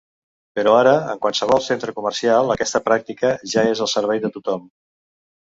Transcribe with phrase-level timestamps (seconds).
[0.59, 4.67] Però ara, en qualsevol centre comercial aquesta pràctica ja és al servei de tothom.